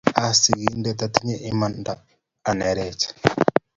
aii 0.21 0.37
sikindet, 0.41 0.99
atinye 1.07 1.35
imaanda 1.51 1.91
anerech 2.49 3.03